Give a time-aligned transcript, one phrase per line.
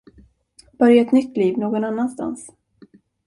[0.79, 2.49] Börja ett nytt liv någon annanstans.